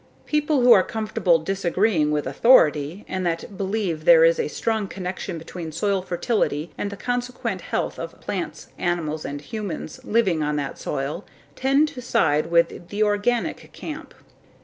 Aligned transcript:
People 0.25 0.61
who 0.61 0.71
are 0.71 0.81
comfortable 0.81 1.37
disagreeing 1.37 2.09
with 2.09 2.25
Authority 2.25 3.05
and 3.07 3.23
that 3.23 3.55
believe 3.55 4.03
there 4.03 4.25
is 4.25 4.39
a 4.39 4.47
strong 4.47 4.87
connection 4.87 5.37
between 5.37 5.71
soil 5.71 6.01
fertility 6.01 6.71
and 6.75 6.89
the 6.89 6.97
consequent 6.97 7.61
health 7.61 7.99
of 7.99 8.19
plants, 8.19 8.69
animals, 8.79 9.25
and 9.25 9.39
humans 9.41 9.99
living 10.03 10.41
on 10.41 10.55
that 10.55 10.79
soil 10.79 11.23
tend 11.55 11.87
to 11.89 12.01
side 12.01 12.47
with 12.47 12.87
the 12.89 13.03
organic 13.03 13.71
camp. 13.73 14.15